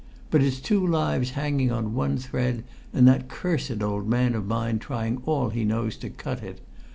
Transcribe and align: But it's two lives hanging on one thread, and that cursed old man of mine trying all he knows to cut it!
But 0.31 0.41
it's 0.41 0.59
two 0.59 0.83
lives 0.83 1.29
hanging 1.37 1.71
on 1.71 1.93
one 1.93 2.17
thread, 2.17 2.63
and 2.91 3.07
that 3.07 3.29
cursed 3.29 3.83
old 3.83 4.09
man 4.09 4.33
of 4.33 4.47
mine 4.47 4.79
trying 4.79 5.17
all 5.27 5.49
he 5.49 5.63
knows 5.63 5.95
to 5.97 6.09
cut 6.09 6.41
it! 6.41 6.59